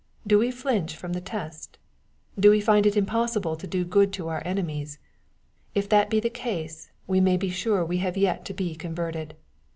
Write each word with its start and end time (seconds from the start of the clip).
—Do 0.25 0.39
we 0.39 0.49
flinch 0.49 0.95
from 0.95 1.13
the 1.13 1.21
test? 1.21 1.77
Do 2.39 2.49
we 2.49 2.59
find 2.59 2.87
it 2.87 2.97
im 2.97 3.05
possible 3.05 3.55
to 3.55 3.67
do 3.67 3.85
good 3.85 4.11
to 4.13 4.29
our 4.29 4.41
enemies? 4.43 4.97
If 5.75 5.87
that 5.89 6.09
be 6.09 6.19
the 6.19 6.27
case, 6.31 6.89
we 7.05 7.21
may 7.21 7.37
be 7.37 7.51
sure 7.51 7.85
we 7.85 7.97
have 7.99 8.17
yet 8.17 8.43
to 8.45 8.53
be 8.55 8.73
converted. 8.73 9.35